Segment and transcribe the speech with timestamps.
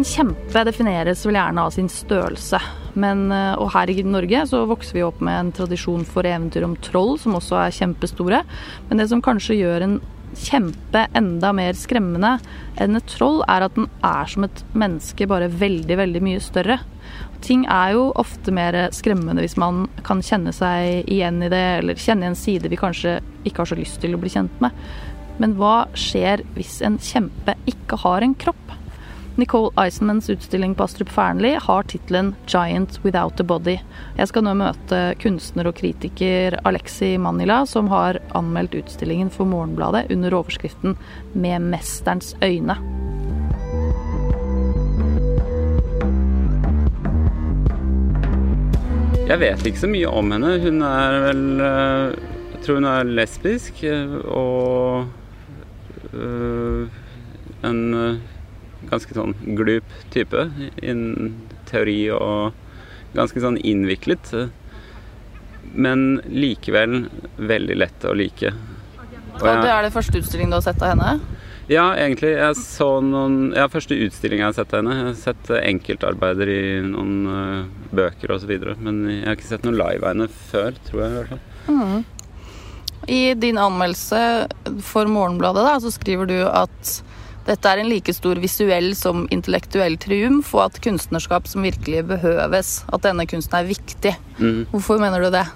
[0.00, 2.56] En kjempe defineres vel gjerne av sin størrelse.
[2.96, 6.64] Men, eh, og her i Norge så vokser vi opp med en tradisjon for eventyr
[6.64, 8.40] om troll, som også er kjempestore.
[8.88, 10.00] Men det som kanskje gjør en
[10.32, 12.40] kjempe enda mer skremmende
[12.80, 16.80] enn et troll, er at den er som et menneske, bare veldig, veldig mye større.
[17.44, 22.00] Ting er jo ofte mer skremmende hvis man kan kjenne seg igjen i det, eller
[22.00, 24.72] kjenne en side vi kanskje ikke har så lyst til å bli kjent med.
[25.36, 28.69] Men hva skjer hvis en kjempe ikke har en kropp?
[29.40, 33.80] Nicole Eisenmans utstilling på Astrup Fearnley har tittelen 'Giant Without a Body'.
[34.18, 40.10] Jeg skal nå møte kunstner og kritiker Alexi Manila, som har anmeldt utstillingen for Morgenbladet
[40.12, 40.98] under overskriften
[41.32, 42.76] 'Med mesterens øyne'.
[49.24, 50.58] Jeg vet ikke så mye om henne.
[50.60, 52.12] Hun er vel eh,
[52.52, 55.06] Jeg tror hun er lesbisk eh, og
[56.12, 56.88] øh,
[57.64, 58.20] en
[58.90, 60.48] ganske sånn glup type
[60.82, 61.34] innen
[61.70, 62.56] teori og
[63.14, 64.32] ganske sånn innviklet.
[65.74, 67.04] Men likevel
[67.36, 68.52] veldig lett å like.
[69.40, 71.38] Og, jeg, det er det første utstilling du har sett av henne?
[71.70, 72.32] Ja, egentlig.
[72.34, 74.96] Jeg så noen Ja, første utstilling jeg har sett av henne.
[74.96, 78.50] Jeg har sett enkeltarbeider i noen uh, bøker osv.
[78.82, 81.44] Men jeg har ikke sett noe live av henne før, tror jeg i hvert fall.
[81.70, 82.00] Mm.
[83.10, 84.20] I din anmeldelse
[84.84, 86.98] for Morgenbladet da, så skriver du at
[87.46, 92.72] dette er en like stor visuell som intellektuell triumf, og at kunstnerskap som virkelig behøves.
[92.92, 94.14] At denne kunsten er viktig.
[94.38, 94.64] Mm.
[94.72, 95.46] Hvorfor mener du det?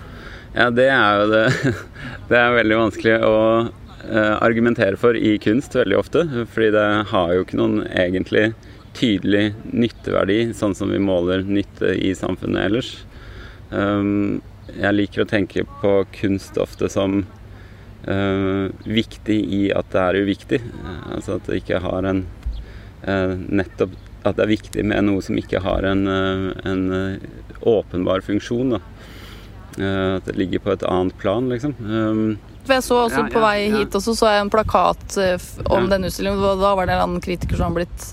[0.55, 1.75] Ja, det er jo det
[2.31, 3.35] Det er veldig vanskelig å
[3.67, 6.25] uh, argumentere for i kunst veldig ofte.
[6.55, 8.53] Fordi det har jo ikke noen egentlig
[8.95, 12.93] tydelig nytteverdi, sånn som vi måler nytte i samfunnet ellers.
[13.75, 17.25] Um, jeg liker å tenke på kunst ofte som
[18.85, 20.61] viktig i at det er uviktig.
[20.85, 22.25] Uh, altså at det ikke har en
[23.07, 26.85] uh, Nettopp at det er viktig med noe som ikke har en, en
[27.61, 28.71] åpenbar funksjon.
[28.73, 28.79] Da.
[30.17, 31.75] at det ligger på et annet plan, liksom.
[31.85, 35.19] Um, jeg så også ja, ja, på vei hit også så jeg en plakat
[35.69, 36.41] om denne utstillingen.
[36.41, 38.07] Da var det en kritiker som har blitt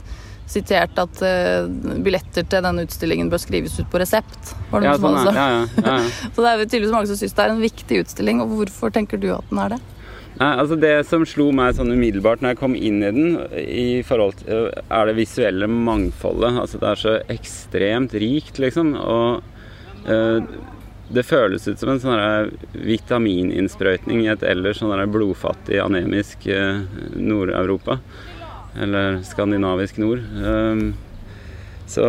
[0.51, 1.69] sitert at uh,
[2.03, 4.53] billetter til denne utstillingen bør skrives ut på resept.
[4.71, 5.47] Var det ja, sånn, ja,
[5.79, 5.95] ja,
[6.35, 8.43] Så det er tydeligvis mange som syns det er en viktig utstilling.
[8.43, 9.81] Og hvorfor tenker du at den er det?
[10.41, 14.01] Nei, altså Det som slo meg sånn umiddelbart når jeg kom inn i den, i
[14.07, 16.55] forhold til, er det visuelle mangfoldet.
[16.63, 18.95] Altså Det er så ekstremt rikt, liksom.
[18.97, 20.51] Og eh,
[21.11, 22.51] det føles ut som en sånn
[22.87, 26.83] vitamininnsprøytning i et ellers sånn blodfattig, anemisk eh,
[27.19, 27.99] Nord-Europa
[28.79, 30.21] eller skandinavisk nord.
[30.41, 30.93] Um,
[31.91, 32.05] så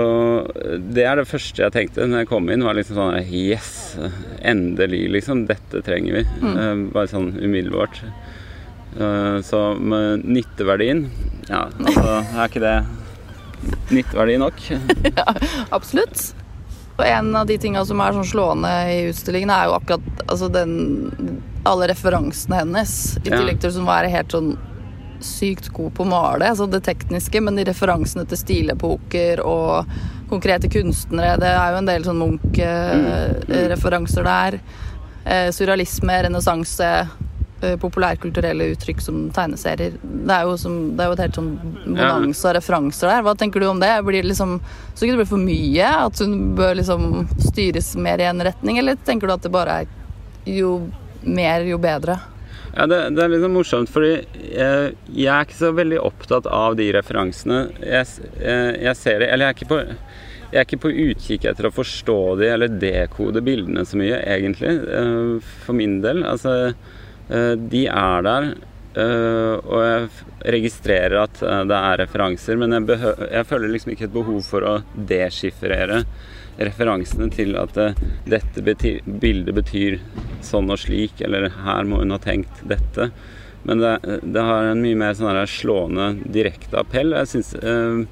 [0.94, 2.62] det er det første jeg tenkte når jeg kom inn.
[2.62, 3.96] var liksom sånn Yes!
[4.38, 5.46] Endelig, liksom.
[5.48, 6.24] Dette trenger vi.
[6.42, 6.52] Mm.
[6.54, 8.02] Uh, bare sånn umiddelbart.
[8.92, 11.06] Uh, så med nytteverdien
[11.48, 12.74] Ja, altså er ikke det
[13.88, 14.58] nytteverdi nok?
[15.16, 15.24] ja,
[15.72, 16.32] absolutt.
[16.98, 20.50] Og en av de tinga som er sånn slående i utstillingen, er jo akkurat altså
[20.52, 22.92] den, alle referansene hennes.
[23.22, 24.52] I tillegg til å være helt sånn
[25.26, 29.70] sykt god på å male, altså det tekniske, men de referansene til stilepoker og
[30.32, 34.52] konkrete kunstnere Det er jo en del sånn Munch-referanser der.
[35.24, 36.88] Eh, surrealisme, renessanse,
[37.62, 39.92] eh, populærkulturelle uttrykk som tegneserier.
[40.02, 41.52] Det er jo, som, det er jo et helt sånn
[41.84, 43.22] bonanza av referanser der.
[43.26, 43.92] Hva tenker du om det?
[44.06, 44.50] Blir det liksom,
[44.94, 45.88] så ikke det blir for mye?
[46.08, 47.00] At hun bør liksom
[47.50, 48.80] styres mer i en retning?
[48.82, 49.86] Eller tenker du at det bare er
[50.48, 50.70] jo
[51.22, 52.18] mer, jo bedre?
[52.72, 56.48] Ja, det, det, er litt sånn morsomt, fordi jeg, jeg, er ikke så veldig opptatt
[56.48, 57.66] av de referansene.
[57.84, 58.08] Jeg,
[58.40, 59.80] jeg, jeg ser det Eller jeg er, på,
[60.46, 64.72] jeg er ikke på utkikk etter å forstå de eller dekode bildene så mye, egentlig.
[64.88, 66.24] Eh, for min del.
[66.24, 66.72] Altså,
[67.28, 68.50] eh, de er der.
[68.92, 70.08] Eh, og jeg
[70.56, 74.78] registrerer at det er referanser, men jeg, jeg føler liksom ikke et behov for å
[74.96, 76.06] deschiffrere
[76.58, 77.98] referansene til at uh,
[78.28, 79.98] dette betyr, bildet betyr
[80.44, 83.10] sånn og slik, eller her må hun ha tenkt dette.
[83.62, 83.92] Men det,
[84.22, 87.14] det har en mye mer sånn slående direkte appell.
[87.14, 88.02] Jeg, synes, uh,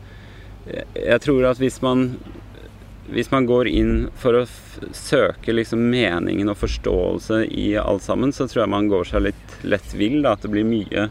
[0.94, 2.12] jeg tror at hvis man
[3.10, 4.44] hvis man går inn for å
[4.94, 9.56] søke liksom meningen og forståelse i alt sammen, så tror jeg man går seg litt
[9.66, 10.22] lett vill.
[10.30, 11.08] At det blir mye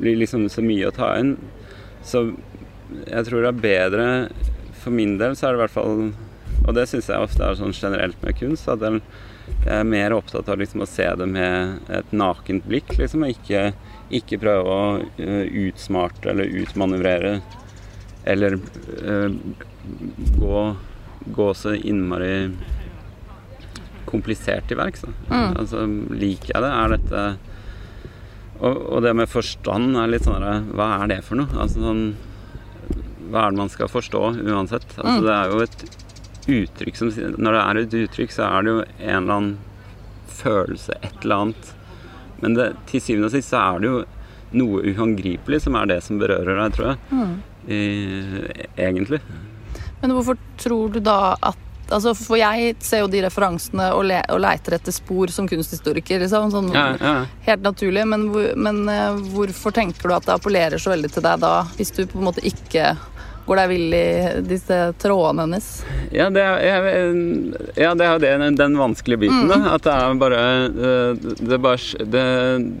[0.00, 1.34] blir liksom så mye å ta inn.
[2.06, 2.30] Så
[3.06, 4.04] jeg tror det er bedre
[4.80, 5.98] For min del så er det i hvert fall
[6.70, 8.68] og det syns jeg ofte er sånn generelt med kunst.
[8.70, 9.00] At jeg
[9.66, 13.26] er mer opptatt av liksom å se det med et nakent blikk, liksom.
[13.26, 13.72] Og ikke,
[14.20, 17.40] ikke prøve å uh, utsmarte eller utmanøvrere
[18.30, 18.58] eller
[19.02, 19.34] uh,
[20.38, 20.64] gå,
[21.34, 22.50] gå, så innmari
[24.10, 25.06] komplisert til verks.
[25.30, 25.54] Mm.
[25.56, 26.74] Altså, liker jeg det?
[26.74, 27.28] Er dette
[28.60, 30.42] og, og, det med forstand er litt sånn
[30.76, 31.48] Hva er det for noe?
[31.62, 32.02] Altså sånn
[33.30, 34.86] hva er det man skal forstå uansett?
[34.98, 35.24] Altså, Mm.
[35.24, 35.84] Det er jo et
[36.48, 39.58] uttrykk som Når det er et uttrykk, så er det jo en eller annen
[40.40, 41.70] følelse, et eller annet.
[42.40, 44.02] Men det, til syvende og sist så er det jo
[44.60, 47.00] noe uangripelig som er det som berører deg, tror jeg.
[47.12, 47.34] Mm.
[47.70, 47.80] I,
[48.80, 49.20] egentlig.
[50.00, 54.20] Men hvorfor tror du da at Altså, for jeg ser jo de referansene og, le,
[54.30, 56.52] og leiter etter spor som kunsthistoriker, liksom.
[56.54, 57.14] Sånn Ja, ja.
[57.48, 58.04] helt naturlig.
[58.06, 61.90] Men, men eh, hvorfor tenker du at det appellerer så veldig til deg da, hvis
[61.96, 62.92] du på en måte ikke
[63.50, 64.06] går er vill i
[64.46, 65.68] disse trådene hennes?
[66.14, 66.84] Ja, det er,
[67.78, 69.50] ja, det er jo den vanskelige biten.
[69.50, 69.58] Da.
[69.74, 72.24] At det er bare eh, det, bare det,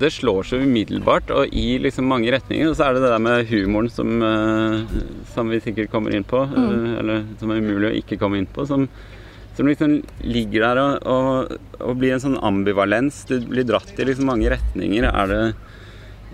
[0.02, 2.70] det slår så umiddelbart og i liksom mange retninger.
[2.70, 4.98] Og så er det det der med humoren som, eh,
[5.34, 6.92] som vi sikkert kommer inn på, mm.
[7.02, 8.66] eller som er umulig å ikke komme inn på.
[8.68, 8.86] Som,
[9.58, 13.24] som liksom ligger der og, og, og blir en sånn ambivalens.
[13.28, 15.10] Du blir dratt i liksom mange retninger.
[15.10, 15.42] Er det,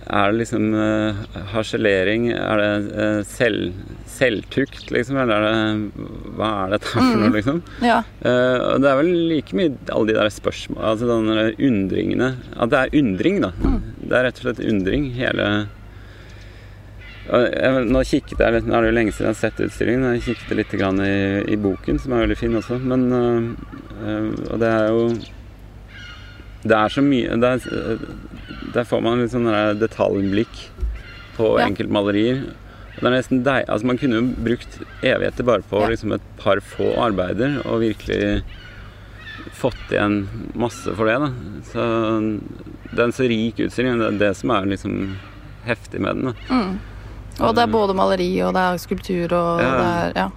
[0.06, 2.28] er det liksom uh, harselering?
[2.30, 3.74] Er det uh, selv,
[4.10, 5.18] selvtukt, liksom?
[5.18, 6.04] Eller er det
[6.38, 7.58] Hva er dette her for noe, liksom?
[7.82, 7.96] Ja.
[8.22, 12.70] Uh, og det er vel like mye alle de der spørsmål Altså de undringene At
[12.70, 13.50] det er undring, da.
[13.98, 15.48] Det er rett og slett undring, hele
[17.26, 20.12] jeg, Nå kikket jeg litt Nå er det jo lenge siden jeg har sett utstillingen.
[20.14, 21.16] Jeg kikket litt grann i,
[21.50, 22.78] i boken, som er veldig fin også.
[22.78, 23.08] Men
[24.52, 25.08] Og det er jo
[26.62, 27.66] Det er så mye Der,
[28.74, 29.48] der får man litt sånn
[29.78, 30.68] detaljblikk
[31.36, 31.66] på Ja.
[31.66, 32.54] enkeltmalerier.
[33.02, 35.88] Er Altså, man kunne jo brukt evigheter bare på Ja.
[35.88, 38.42] liksom et par få arbeider og virkelig
[39.52, 41.18] fått igjen masse for det.
[41.18, 41.30] da.
[41.72, 42.40] Så
[42.90, 43.98] det er en så rik utstilling.
[43.98, 45.16] Det er det som er liksom
[45.66, 46.34] heftig med den.
[46.48, 46.78] Mm.
[47.40, 49.70] Og det er både maleri og det er skulptur og Ja.
[49.76, 50.30] det er Ja.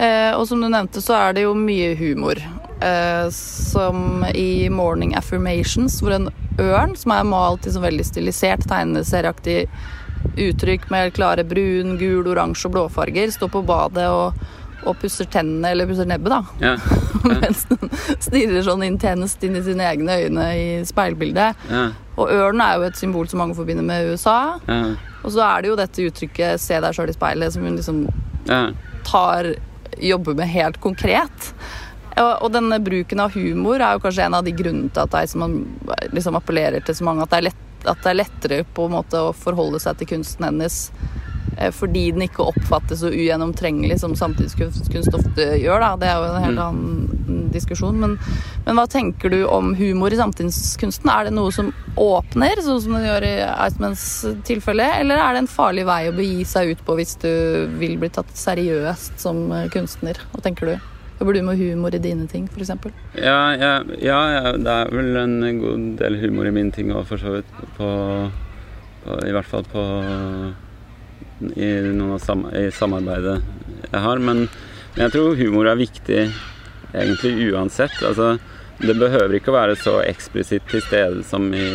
[0.00, 2.34] Eh, og som du nevnte, så er det jo mye humor.
[2.82, 6.28] Eh, som i 'Morning Affirmations', hvor en
[6.60, 9.68] ørn som er malt i sånn veldig stilisert, tegneserieaktig
[10.40, 14.38] uttrykk med klare brun, gul, oransje og blåfarger, står på badet og,
[14.84, 16.40] og pusser tennene, eller pusser nebbet, da.
[16.62, 16.76] Ja,
[17.24, 21.60] Mens den stirrer sånn intenst inn i sine egne øyne i speilbildet.
[21.70, 21.84] ja,
[22.16, 24.58] Og ørnen er jo et symbol som mange forbinder med USA.
[24.68, 24.80] ja,
[25.24, 28.02] Og så er det jo dette uttrykket 'se deg sjøl i speilet', som hun liksom
[28.46, 28.72] ja.
[29.04, 29.54] tar
[30.00, 31.54] jobber med helt konkret.
[32.14, 35.10] Og, og denne bruken av humor er jo kanskje en av de grunnene til at
[35.14, 35.58] det er som man
[36.14, 38.94] liksom appellerer til så mange, at det er, lett, at det er lettere på en
[39.00, 40.76] måte å forholde seg til kunsten hennes
[41.58, 45.82] eh, fordi den ikke oppfattes så ugjennomtrengelig som samtidskunst ofte gjør.
[45.82, 45.90] Da.
[46.04, 46.64] Det er jo en helt Mm.
[46.68, 47.98] annen diskusjon.
[47.98, 48.16] Men,
[48.66, 51.10] men hva tenker du om humor i samtidskunsten?
[51.10, 54.06] Er det noe som åpner, sånn som det gjør i Eismans
[54.46, 57.30] tilfelle, eller er det en farlig vei å begi seg ut på hvis du
[57.78, 60.18] vil bli tatt seriøst som eh, kunstner?
[60.32, 60.90] Hva tenker du?
[61.18, 62.70] Jobber du med humor i dine ting, f.eks.?
[63.14, 67.22] Ja, ja, ja, det er vel en god del humor i mine ting òg, for
[67.22, 67.52] så vidt.
[67.76, 67.90] På,
[69.04, 69.84] på, I hvert fall på
[71.54, 71.70] I
[72.24, 73.36] sam, i samarbeidet
[73.92, 74.18] jeg har.
[74.18, 74.48] Men,
[74.96, 76.24] men jeg tror humor er viktig
[76.94, 77.94] egentlig uansett.
[78.02, 78.34] Altså,
[78.82, 81.68] det behøver ikke å være så eksplisitt til stede som i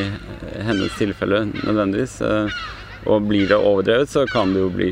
[0.67, 2.19] hennes tilfelle nødvendigvis.
[2.27, 2.59] Eh,
[3.07, 4.89] Og blir det overdrevet, så kan det jo bli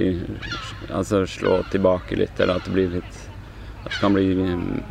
[0.88, 3.18] Altså slå tilbake litt, eller at det blir litt
[3.84, 4.82] det kan bli mm,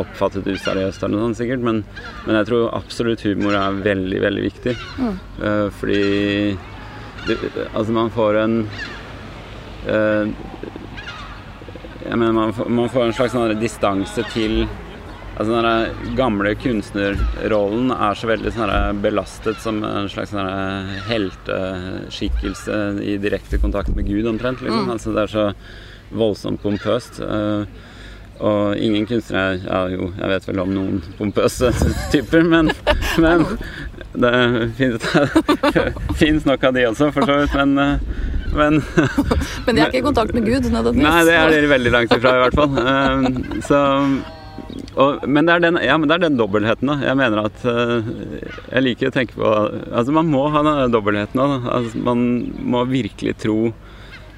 [0.00, 1.84] oppfattet useriøst eller noe sånt sikkert, men,
[2.26, 4.74] men jeg tror absolutt humor er veldig, veldig viktig.
[4.98, 6.02] Eh, fordi
[7.28, 7.38] det,
[7.74, 8.58] altså man får en
[9.88, 10.28] uh,
[12.06, 14.62] Jeg mener man får, man får en slags sånn distanse til
[15.38, 20.48] Altså Den gamle kunstnerrollen er så veldig sånn belastet som en slags sånn
[21.06, 24.64] helteskikkelse i direkte kontakt med Gud, omtrent.
[24.64, 24.90] Liksom.
[24.90, 25.44] Altså Det er så
[26.10, 27.20] voldsomt pompøst.
[27.20, 27.62] eh,
[28.38, 31.72] og ingen kunstnere Ja, jo, jeg vet vel om noen pompøse
[32.12, 32.72] typer, men,
[33.18, 33.44] men
[34.18, 34.32] det
[36.18, 37.54] fins nok av de også, for så vidt.
[37.58, 37.94] Men, eh,
[38.56, 38.80] men
[39.66, 41.04] Men de er ikke i kontakt med Gud nødvendigvis.
[41.04, 42.82] Nei, det er dere veldig langt ifra, i hvert fall.
[42.82, 43.84] Eh, så
[44.98, 46.96] og, men, det er den, ja, men det er den dobbeltheten, da.
[47.06, 48.08] Jeg mener at eh,
[48.72, 51.68] Jeg liker å tenke på Altså, man må ha den dobbeltheten òg.
[51.70, 52.24] Altså, man
[52.58, 53.58] må virkelig tro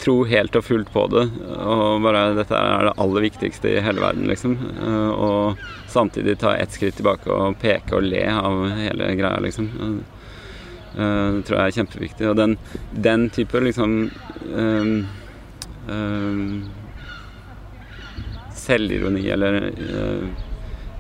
[0.01, 1.27] tro helt og fullt på det.
[1.61, 4.57] Og bare dette er det aller viktigste i hele verden, liksom.
[4.81, 5.59] Eh, Og
[5.91, 9.69] samtidig ta ett skritt tilbake og peke og le av hele greia, liksom.
[10.97, 12.29] Eh, Det tror jeg er kjempeviktig.
[12.31, 12.57] Og den,
[12.93, 14.11] den type liksom
[14.55, 15.07] um,
[15.89, 16.71] um,
[18.55, 20.27] selvironi eller eh,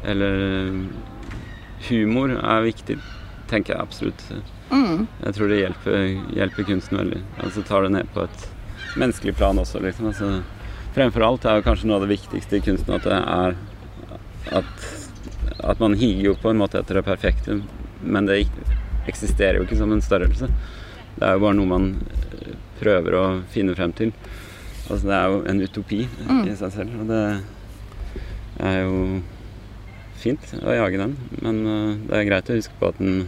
[0.05, 0.87] eller
[1.89, 2.97] humor er viktig,
[3.51, 4.23] tenker jeg absolutt.
[4.71, 5.07] Mm.
[5.27, 5.99] Jeg tror det hjelper,
[6.39, 7.21] hjelper kunsten veldig.
[7.45, 8.47] Altså tar det ned på et
[8.97, 10.07] menneskelig plan også, liksom.
[10.11, 10.43] Altså,
[10.95, 13.55] fremfor alt er jo kanskje noe av det viktigste i kunsten at det er
[14.57, 14.87] at,
[15.63, 17.61] at man higer jo på en måte etter det perfekte,
[18.03, 18.41] men det
[19.09, 20.49] eksisterer jo ikke som en størrelse.
[21.17, 21.91] Det er jo bare noe man
[22.81, 24.13] prøver å finne frem til.
[24.91, 26.47] Altså, det er jo en utopi Mm.
[26.49, 26.97] i seg selv.
[27.03, 27.21] Og det
[28.65, 29.21] er jo
[30.21, 33.23] fint å jage den, men øh, det er greit å huske på at, den,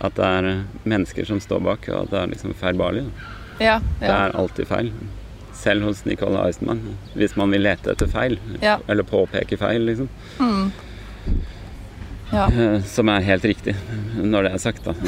[0.00, 0.48] at det er
[0.88, 3.04] mennesker som står bak, og at det er liksom feilbarlig.
[3.08, 3.32] da.
[3.60, 4.92] Ja, Det er alltid feil.
[5.56, 6.82] Selv hos Nicole Eisenman.
[7.16, 8.78] Hvis man vil lete etter feil, Ja.
[8.88, 10.08] eller påpeke feil, liksom.
[10.38, 10.72] Mm.
[12.32, 12.46] ja.
[12.50, 13.74] Eh, Som er helt riktig,
[14.16, 14.92] når det er sagt, da.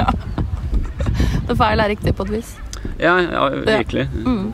[1.50, 2.50] Det feil er riktig på et vis.
[3.00, 4.06] Ja, ja virkelig.
[4.24, 4.52] Mm.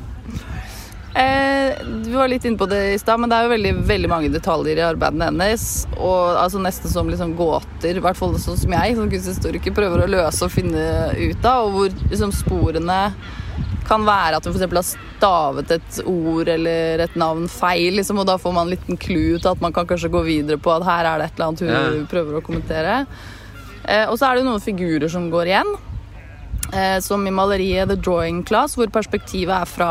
[1.17, 4.09] Eh, du var litt inne på det i stad, men det er jo veldig, veldig
[4.13, 5.65] mange detaljer i arbeidene hennes.
[5.97, 10.05] Og altså nesten som liksom gåter, i hvert fall sånn som jeg som kunsthistoriker prøver
[10.05, 10.85] å løse og finne
[11.17, 11.71] ut av.
[11.71, 13.01] Og hvor liksom sporene
[13.87, 14.67] kan være at hun f.eks.
[14.77, 18.99] har stavet et ord eller et navn feil, liksom, og da får man en liten
[19.01, 21.47] clue til at man kan kanskje gå videre på at her er det et eller
[21.49, 22.07] annet hun Ja.
[22.11, 22.97] prøver å kommentere.
[23.87, 25.73] Eh, og så er det jo noen figurer som går igjen.
[26.75, 29.91] Eh, som i maleriet The Drawing Class, hvor perspektivet er fra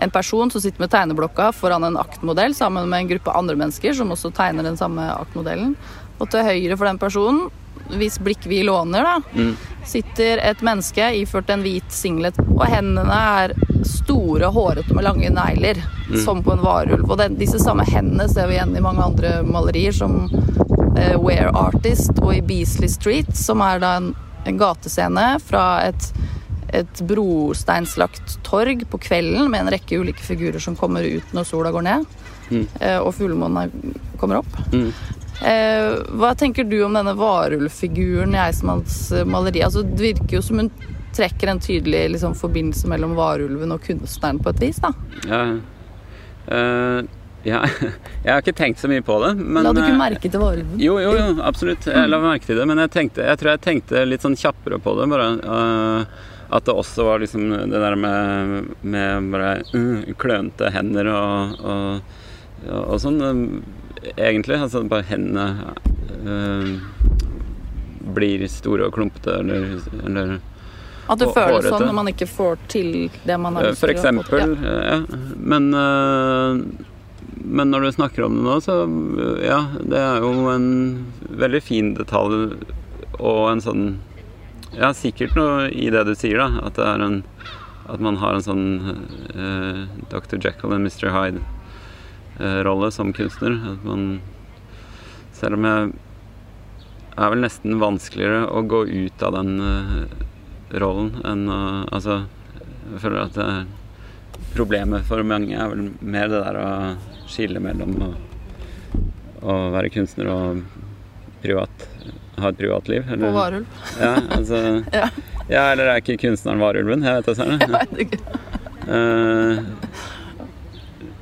[0.00, 3.92] en person som sitter med tegneblokka foran en aktmodell sammen med en gruppe andre mennesker
[3.96, 5.74] som også tegner den samme aktmodellen.
[6.20, 7.48] Og til høyre for den personen,
[7.90, 9.56] hvis blikk vi låner, da, Mm.
[9.84, 13.54] sitter et menneske iført en hvit singlet, og hendene er
[13.84, 15.80] store, hårete med lange negler,
[16.24, 17.08] som på en varulv.
[17.10, 20.28] Og den, disse samme hendene ser vi igjen i mange andre malerier, som
[20.96, 24.14] eh, Ware Artist og i Beasley Street, som er da en,
[24.46, 26.12] en gatescene fra et,
[26.72, 31.72] et brosteinslagt torg på kvelden med en rekke ulike figurer som kommer ut når sola
[31.74, 32.06] går ned,
[32.50, 32.64] Mm.
[32.80, 33.70] eh, og fullmånen
[34.18, 34.56] kommer opp.
[34.72, 34.88] Mm.
[35.40, 39.62] Eh, hva tenker du om denne varulvfiguren i Eidsmanns eh, maleri?
[39.62, 40.70] Altså, det virker jo som hun
[41.14, 44.80] trekker en tydelig liksom, forbindelse mellom varulven og kunstneren på et vis.
[44.82, 44.90] da.
[45.30, 45.40] Ja.
[46.50, 47.00] uh,
[47.46, 47.62] ja.
[48.24, 49.32] Jeg har ikke tenkt så mye på det.
[49.40, 50.74] Men, La du ikke merke til varulven?
[50.82, 51.86] Jo, jo, jo, absolutt.
[51.88, 52.66] Jeg la merke til det.
[52.68, 55.08] Men jeg, tenkte, jeg tror jeg tenkte litt sånn kjappere på det.
[55.14, 56.20] Bare eh,
[56.50, 62.16] at det også var liksom det der med, med bare uh, klønete hender og, og,
[62.74, 63.20] og, sånn.
[63.22, 63.76] eh,
[64.16, 64.56] Egentlig.
[64.58, 65.74] Altså bare hendene
[66.26, 66.70] uh,
[68.16, 69.76] blir store og klumpete eller,
[70.08, 70.38] eller
[71.06, 71.74] At det føles hårete.
[71.74, 72.92] sånn når man ikke får til
[73.28, 73.98] det man har lyst For å få til.
[74.00, 74.76] eksempel, ja.
[74.96, 75.22] ja.
[75.36, 76.58] Men, uh,
[77.44, 78.80] men når du snakker om det nå, så
[79.44, 80.70] ja, det er jo en
[81.30, 82.56] veldig fin detalj
[83.20, 83.84] og en sånn
[84.76, 86.66] Ja, sikkert noe i det du sier, da.
[86.68, 87.24] At en
[87.90, 88.66] At man har en sånn
[89.34, 90.38] uh, Dr.
[90.38, 91.08] Jekyll og Mr.
[91.10, 93.56] Hyde-rolle som kunstner.
[93.72, 94.20] At man
[95.34, 95.90] Selv om jeg
[97.16, 100.06] er vel nesten vanskeligere å gå ut av den uh,
[100.78, 101.60] rollen enn å
[101.90, 102.22] Altså,
[102.92, 103.68] jeg føler at det er
[104.54, 106.68] Problemet for mange er vel mer det der å
[107.30, 108.12] skille mellom å,
[109.74, 110.62] være kunstner og
[112.40, 113.66] ha et Eller, På varulv.
[114.00, 115.08] ja, altså, Ja.
[115.48, 117.02] ja, eller er ikke kunstneren varulven?
[117.04, 117.60] Jeg vet da søren.
[117.64, 118.18] Jeg vet ikke.
[118.88, 119.56] uh,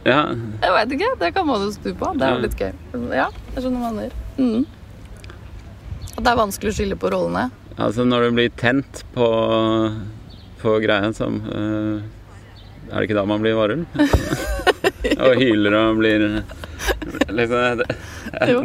[0.09, 0.21] ja.
[0.63, 2.13] Jeg vet ikke, Det kan man jo stu på.
[2.17, 2.73] Det er jo litt gøy.
[3.13, 4.13] Ja, jeg skjønner hva mener.
[4.39, 4.65] Mm.
[6.17, 7.49] At det er vanskelig å skille på rollene.
[7.79, 9.27] Altså når du blir tent på,
[10.63, 12.01] på greia som uh,
[12.89, 13.85] Er det ikke da man blir varulv?
[15.23, 16.25] og hyler og blir
[17.29, 17.87] liksom, det,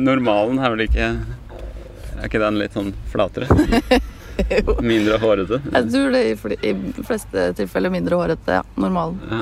[0.02, 1.10] Normalen er vel ikke
[2.24, 3.52] Er ikke den litt sånn flatere?
[4.82, 5.60] Mindre hårete?
[5.68, 8.62] Jeg tror det i i fleste tilfeller mindre hårete.
[8.62, 9.20] Ja, normalen.
[9.30, 9.42] Ja.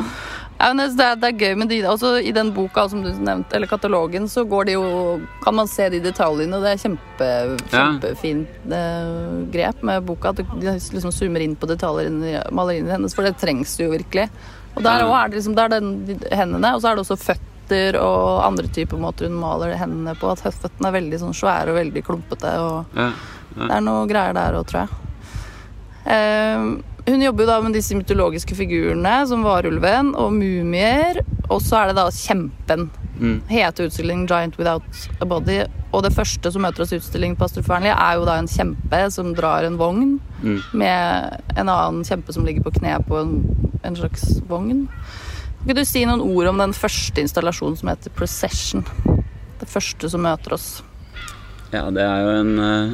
[0.61, 3.55] Ja, det, er, det er gøy med de også I den boka som du nevnte,
[3.57, 4.83] eller katalogen, så går det jo
[5.41, 6.59] Kan man se de detaljene.
[6.61, 7.29] Det er kjempe,
[7.71, 10.33] kjempefint eh, grep med boka.
[10.33, 14.27] At de liksom zoomer inn på detaljene i maleriene hennes, for det trengs jo virkelig.
[14.75, 17.19] Og der er det liksom Det er den, de, hendene, og så er det også
[17.71, 20.31] føtter og andre typer måter hun maler hendene på.
[20.31, 22.51] At føttene er veldig sånn svære og veldig klumpete.
[22.59, 23.11] og Ja.
[23.55, 24.89] det er noe greier der òg, tror jeg.
[26.05, 31.21] Eh, hun jobber jo da med disse mytologiske figurene, som varulven og mumier.
[31.49, 32.89] Og så er det da kjempen.
[33.19, 33.41] Mm.
[33.47, 34.83] Heter utstillingen 'Giant Without
[35.21, 35.67] a Body'.
[35.93, 38.47] Og det første som møter oss i utstillingen på Astrup Fearnley, er jo da en
[38.47, 40.61] kjempe som drar en vogn Mm.
[40.73, 44.87] med en annen kjempe som ligger på kne på en, en slags vogn.
[45.61, 48.85] Kan du si noen ord om den første installasjonen som heter 'Procession'?
[49.61, 50.81] Det første som møter oss.
[51.71, 52.93] Ja, det er jo en, eh,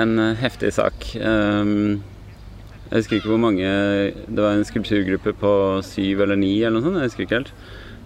[0.00, 0.94] en eh, heftig sak.
[1.20, 2.02] Um,
[2.88, 6.82] Jeg husker ikke hvor mange Det var en skulpturgruppe på syv eller ni eller noe
[6.82, 6.96] sånt.
[6.96, 7.52] Jeg husker ikke helt.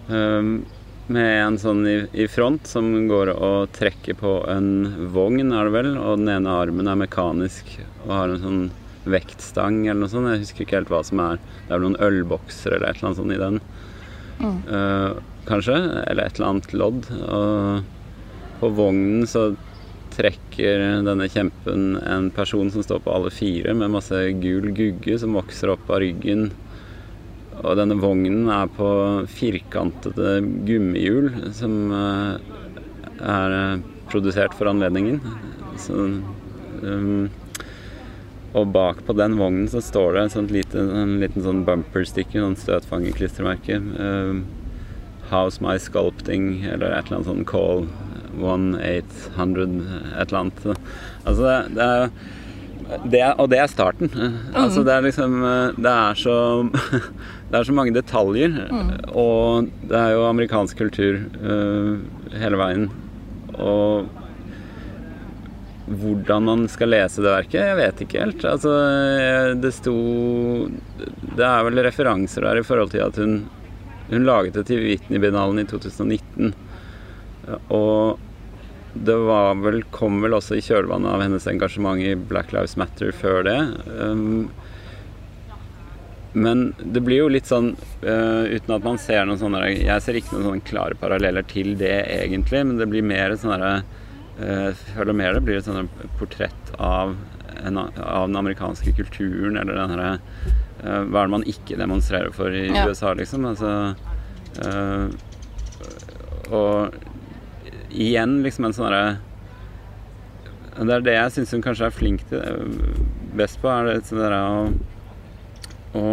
[0.09, 0.65] Um,
[1.07, 5.97] med en sånn i front som går og trekker på en vogn, er det vel.
[5.97, 8.71] Og den ene armen er mekanisk og har en sånn
[9.09, 10.29] vektstang eller noe sånt.
[10.33, 13.09] Jeg husker ikke helt hva som er Det er vel noen ølbokser eller et eller
[13.09, 13.61] annet sånt i den.
[14.41, 15.77] Uh, kanskje.
[16.05, 17.09] Eller et eller annet lodd.
[17.25, 19.51] Og på vognen så
[20.11, 25.37] trekker denne kjempen en person som står på alle fire med masse gul gugge som
[25.37, 26.51] vokser opp av ryggen.
[27.61, 28.87] og denne vognen er på
[29.29, 32.37] firkantede gummihjul som eh,
[33.21, 35.19] er eh, produsert for anledningen.
[35.77, 35.93] Så,
[36.81, 37.29] um,
[38.57, 42.59] og bak på den vognen så står det en, lite, en liten sånn bumpersticker, sånn
[42.59, 43.79] støtfangerklistremerke.
[43.95, 44.43] Um,
[45.31, 47.85] House My Sculpting, eller et eller annet sånn Call
[48.35, 49.81] 1800,
[50.19, 50.63] et eller annet.
[51.23, 52.13] Altså det, det er
[53.07, 54.11] det, og det er starten.
[54.11, 54.33] Mm.
[54.57, 55.35] Altså det er liksom
[55.79, 56.33] Det er så
[57.51, 58.51] Det er så mange detaljer.
[58.67, 58.89] Mm.
[59.15, 61.99] Og det er jo amerikansk kultur uh,
[62.35, 62.89] hele veien.
[63.59, 64.11] Og
[65.99, 68.45] hvordan man skal lese det verket, jeg vet ikke helt.
[68.47, 68.73] Altså,
[69.59, 69.95] det sto
[71.35, 73.37] Det er vel referanser der i forhold til at hun,
[74.11, 76.53] hun laget det til Whitney-binalen i 2019.
[77.73, 78.19] Og
[78.93, 83.13] det var vel, kom vel også i kjølvannet av hennes engasjement i Black Lives Matter
[83.15, 83.59] før det.
[83.95, 84.49] Um,
[86.33, 90.15] men det blir jo litt sånn uh, uten at man ser noen sånne Jeg ser
[90.15, 93.81] ikke noen sånne klare paralleller til det egentlig, men det blir mer sånn Jeg
[94.41, 97.15] føler mer det blir et sånt portrett av,
[97.61, 100.11] en, av, den amerikanske kulturen, eller den herre
[100.81, 102.87] uh, Hva er det man ikke demonstrerer for i ja.
[102.89, 103.45] USA, liksom?
[103.51, 103.93] Altså
[104.65, 105.07] uh,
[106.51, 106.95] Og
[107.91, 109.17] igjen liksom en sånn herre
[110.79, 113.01] Det er det jeg syns hun kanskje er flink til eh,
[113.37, 114.63] best på, er det sånn derre å,
[115.99, 116.05] å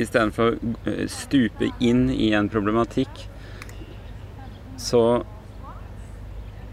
[0.00, 3.26] Istedenfor å eh, stupe inn i en problematikk,
[4.80, 5.02] så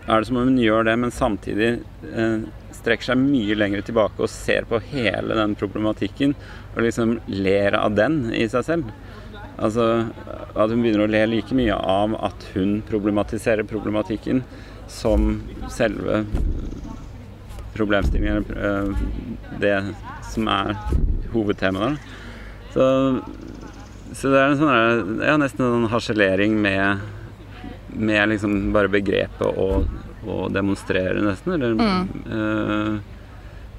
[0.07, 1.69] er det som om hun gjør det, men samtidig
[2.13, 2.45] eh,
[2.77, 6.35] strekker seg mye lenger tilbake og ser på hele den problematikken
[6.75, 8.93] og liksom ler av den i seg selv.
[9.57, 9.87] Altså
[10.53, 14.43] at hun begynner å le like mye av at hun problematiserer problematikken
[14.87, 15.41] som
[15.73, 16.23] selve
[17.77, 19.75] problemstillingen, eh, det
[20.31, 20.73] som er
[21.33, 21.99] hovedtemaet.
[22.73, 22.85] Så,
[24.13, 27.03] så, det er en sånn ja, nesten en sånn harselering med,
[27.97, 29.83] med liksom bare begrepet å,
[30.27, 31.55] å demonstrere, nesten.
[31.57, 32.09] Eller mm.
[32.31, 33.15] uh,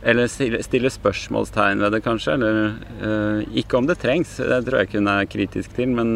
[0.08, 0.28] eller
[0.62, 2.36] stille spørsmålstegn ved det, kanskje.
[2.36, 2.58] Eller
[3.02, 5.94] uh, ikke om det trengs, det tror jeg ikke hun er kritisk til.
[5.98, 6.12] Men,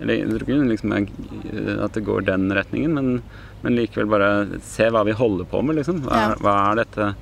[0.00, 1.08] eller jeg tror ikke hun liksom er,
[1.86, 2.98] at det går den retningen.
[2.98, 6.04] Men, men, likevel bare se hva vi holder på med, liksom.
[6.04, 6.36] Hva, ja.
[6.42, 7.14] hva, er dette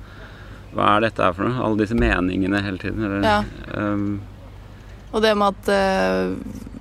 [0.73, 1.61] hva er dette her for noe?
[1.61, 3.03] Alle disse meningene hele tiden.
[3.05, 3.41] Eller, ja.
[3.77, 4.21] um,
[5.13, 6.71] og det med at uh,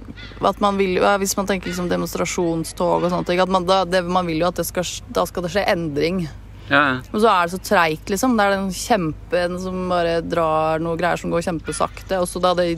[0.62, 4.42] man vil Hvis man tenker liksom demonstrasjonstog og sånt, at man, da, det, man vil
[4.42, 6.24] jo at det skal, da skal det skje endring.
[6.68, 7.00] Ja.
[7.12, 8.36] Men så er det så treigt, liksom.
[8.36, 12.20] Det er den kjempen som bare drar noe greier som går kjempesakte.
[12.22, 12.70] Og så da det,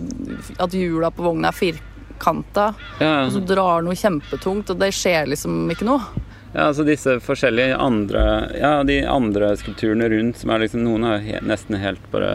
[0.59, 3.27] at hjula på vogna er firkanta, ja.
[3.27, 6.25] og så drar noe kjempetungt, og det skjer liksom ikke noe.
[6.55, 8.21] Ja, altså disse forskjellige andre
[8.55, 12.29] Ja, de andre skulpturene rundt som er liksom Noen er he nesten helt bare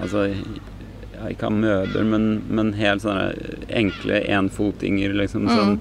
[0.00, 0.24] Altså
[1.28, 3.32] ikke av møter, men, men helt sånne
[3.80, 5.52] enkle enfotinger, liksom, mm.
[5.56, 5.74] som,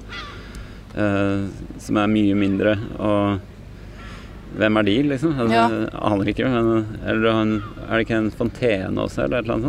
[0.98, 2.76] uh, som er mye mindre.
[3.00, 5.36] Og hvem er de, liksom?
[5.38, 5.68] Altså, ja.
[5.70, 6.50] Jeg aner ikke.
[6.50, 9.68] Men, eller er det ikke en fontene også, eller et eller annet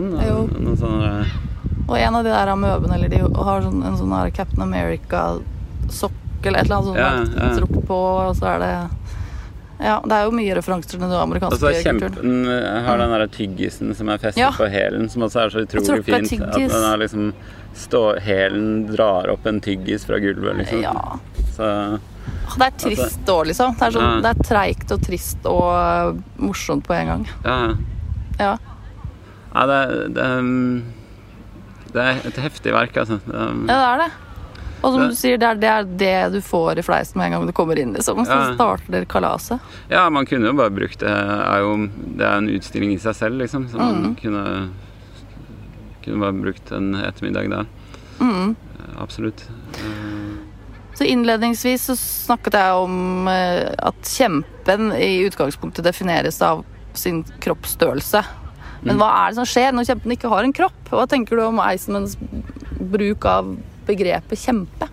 [0.57, 0.83] sånt?
[0.85, 1.39] Sånn, uh...
[1.91, 6.63] Og en av de der amøbene, eller de har sånn, en sånn Captain America-sokk eller
[6.63, 7.81] et eller annet sånt ja, ja.
[7.85, 7.97] På,
[8.31, 8.73] og så er det
[9.81, 11.73] ja, det er jo mye referanser til den amerikanske kulturen.
[11.73, 14.51] Og så kjempen eh, har den der tyggisen som er festet ja.
[14.53, 16.45] på hælen, som også er så utrolig fint.
[16.45, 17.33] At den er liksom
[18.21, 20.83] Hælen drar opp en tyggis fra gulvet, liksom.
[20.83, 21.19] Ja.
[21.55, 21.69] Så
[22.59, 23.77] det er trist òg, liksom.
[23.79, 24.23] Det er, sånn, ja.
[24.25, 27.29] det er treigt og trist og uh, morsomt på en gang.
[27.47, 27.59] Ja.
[28.40, 28.55] Ja,
[29.55, 29.79] ja det,
[30.16, 30.83] det, um,
[31.95, 33.21] det, er et heftig verk, altså.
[33.31, 34.11] Ja, det er det.
[34.81, 37.37] Og som du sier, det er, det er, det du får i fleisen med en
[37.37, 38.23] gang du kommer inn, liksom.
[38.25, 38.53] Så ja.
[38.55, 39.73] starter kalaset.
[39.93, 41.11] Ja, man kunne jo bare brukt det.
[41.12, 41.75] Er jo,
[42.16, 43.69] det er en utstilling i seg selv, liksom.
[43.73, 44.14] Så man mm.
[44.23, 44.45] kunne,
[46.05, 47.69] kunne bare brukt en ettermiddag der.
[48.21, 48.57] Mm.
[49.01, 49.45] Absolutt.
[49.81, 50.40] Uh,
[51.01, 56.61] så innledningsvis så snakket jeg om eh, at kjempen i utgangspunktet defineres av
[56.93, 58.21] sin kroppsstørrelse.
[58.83, 59.01] Men mm.
[59.01, 60.83] hva er det som skjer når kjempen ikke har en kropp?
[60.93, 62.19] Hva tenker du om Eisenmans
[62.93, 63.55] bruk av
[63.88, 64.88] begrepet kjempe?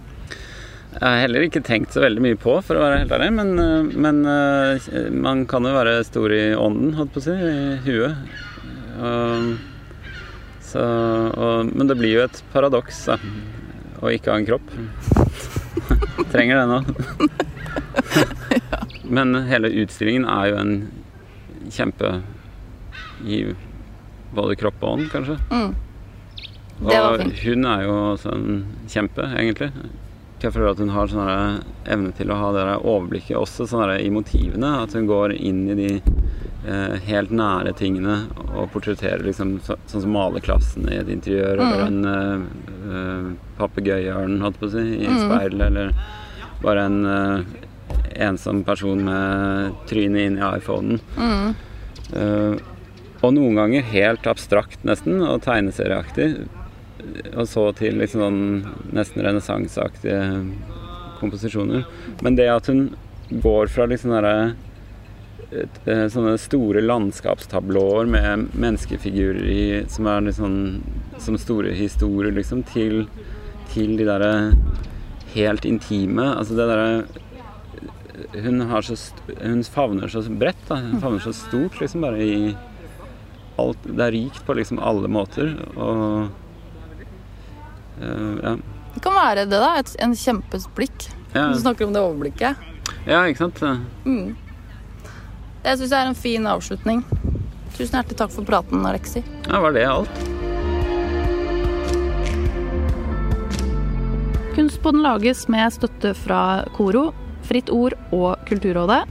[0.97, 3.30] Jeg har heller ikke tenkt så veldig mye på, for å være helt ærlig.
[3.38, 7.36] Men, eh, men eh, man kan jo være stor i ånden, holdt på å si.
[7.38, 8.15] I huet.
[8.97, 9.52] Og,
[10.65, 10.82] så,
[11.38, 13.19] og, men det blir jo et paradoks, da.
[14.02, 14.73] Å ikke ha en kropp.
[16.34, 16.80] Trenger det nå.
[19.17, 20.73] Men hele utstillingen er jo en
[21.71, 22.10] kjempe
[23.26, 23.43] i
[24.36, 25.38] både kropp og ånd, kanskje.
[25.54, 25.71] Mm.
[26.84, 28.60] Og hun er jo også en
[28.90, 29.72] kjempe, egentlig.
[30.38, 34.12] Jeg føler at hun har sånn evne til å ha det overblikket også sånn i
[34.13, 34.76] motivene.
[34.84, 38.20] At hun går inn i de eh, helt nære tingene
[38.54, 42.46] og portretterer liksom så, sånn som malerklassen i et interiør, eller en eh,
[42.88, 45.94] uh, papegøyeørn, holdt på å si, i speilet, eller
[46.62, 47.58] bare en eh,
[48.28, 51.02] ensom person med trynet inn i iPhonen.
[52.13, 52.58] Uh,
[53.26, 56.30] og noen ganger helt abstrakt, nesten, og tegneserieaktig.
[57.36, 58.41] Og så til liksom sånn
[58.96, 60.22] nesten renessanseaktige
[61.20, 61.86] komposisjoner.
[62.22, 62.89] Men det at hun
[63.30, 64.36] går fra liksom derre
[65.52, 70.58] eh, sånne store landskapstablåer med menneskefigurer i, som er liksom
[71.22, 73.08] som store historier, liksom, til,
[73.74, 74.34] til de derre
[75.34, 76.30] helt intime.
[76.38, 76.89] Altså det derre
[78.34, 80.63] hun, hun favner så bredt.
[80.70, 80.80] Da.
[80.82, 82.56] Hun favner så stort, liksom, bare i
[83.58, 85.56] alt Det er rikt på liksom alle måter.
[85.76, 86.36] Og eh,
[88.01, 88.55] ja.
[88.93, 89.71] Det kan være det, da.
[89.79, 91.10] Et, en kjempes blikk.
[91.33, 92.55] Ja, Du snakker om det overblikket.
[93.05, 93.62] ja, ikke sant?
[94.05, 94.36] Mm.
[95.63, 97.03] Det syns jeg er en fin avslutning.
[97.77, 99.21] Tusen hjertelig takk for praten, Alexi.
[99.49, 100.23] Ja, var det alt?
[104.55, 107.12] Kunstpodden lages med støtte fra Koro,
[107.45, 109.03] Fritt Ord og Kulturrådet.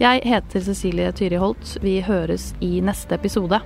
[0.00, 1.78] Jeg heter Cecilie Tyri Holt.
[1.84, 3.60] Vi høres i neste episode.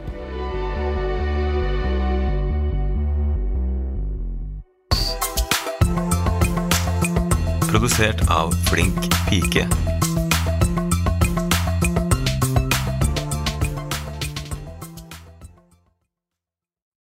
[7.85, 8.97] Produsert av Flink
[9.29, 9.94] pike.